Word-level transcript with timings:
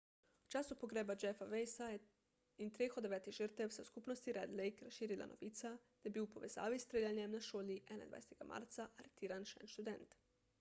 v 0.45 0.49
času 0.53 0.75
pogreba 0.83 1.15
jeffa 1.23 1.47
weisa 1.49 1.89
in 2.65 2.71
treh 2.77 2.95
od 3.01 3.05
devetih 3.07 3.35
žrtev 3.39 3.75
se 3.75 3.81
je 3.81 3.85
v 3.87 3.89
skupnosti 3.91 4.35
red 4.37 4.55
lake 4.61 4.87
razširila 4.87 5.29
novica 5.33 5.73
da 5.75 6.09
je 6.09 6.15
bil 6.17 6.25
v 6.29 6.31
povezavi 6.39 6.81
s 6.83 6.89
streljanjem 6.91 7.37
na 7.39 7.45
šoli 7.51 7.79
21 7.93 8.49
marca 8.55 8.89
aretiran 9.05 9.49
še 9.53 9.63
en 9.67 9.73
študent 9.77 10.21